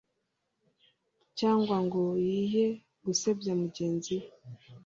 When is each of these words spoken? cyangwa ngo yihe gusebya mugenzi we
cyangwa 1.39 1.75
ngo 1.85 2.01
yihe 2.27 2.65
gusebya 3.05 3.53
mugenzi 3.61 4.13
we 4.21 4.27